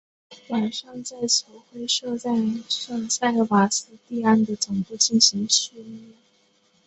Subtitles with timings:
[0.47, 2.31] 晚上在球会设在
[2.67, 6.13] 圣塞瓦斯蒂安的总部进行训练。